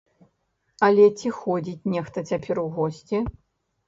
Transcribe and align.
Але 0.87 1.03
ці 1.19 1.27
ходзіць 1.39 1.87
нехта 1.93 2.23
цяпер 2.31 2.61
у 2.63 2.65
госці? 2.79 3.21